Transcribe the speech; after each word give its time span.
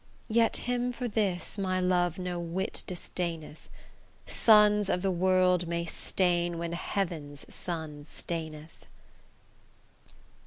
Yet 0.29 0.57
him 0.65 0.91
for 0.91 1.07
this 1.07 1.59
my 1.59 1.79
love 1.79 2.17
no 2.17 2.39
whit 2.39 2.83
disdaineth; 2.87 3.69
Suns 4.25 4.89
of 4.89 5.03
the 5.03 5.11
world 5.11 5.67
may 5.67 5.85
stain 5.85 6.57
when 6.57 6.71
heaven's 6.73 7.45
sun 7.53 8.03
staineth. 8.03 8.87